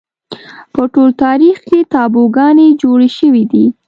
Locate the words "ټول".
0.93-1.09